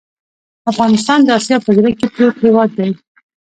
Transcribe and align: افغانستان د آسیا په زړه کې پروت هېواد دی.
افغانستان 0.71 1.19
د 1.23 1.29
آسیا 1.37 1.57
په 1.65 1.71
زړه 1.77 1.89
کې 1.97 2.05
پروت 2.13 2.35
هېواد 2.45 2.69
دی. 2.77 2.89